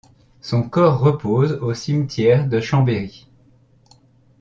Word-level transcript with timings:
Son 0.41 0.67
corps 0.67 0.97
repose 0.97 1.59
au 1.61 1.75
cimetière 1.75 2.47
de 2.47 2.59
Chambéry. 2.59 3.27